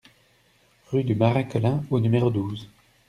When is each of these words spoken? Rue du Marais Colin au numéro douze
Rue 0.89 1.03
du 1.03 1.13
Marais 1.13 1.47
Colin 1.47 1.83
au 1.91 1.99
numéro 1.99 2.31
douze 2.31 2.67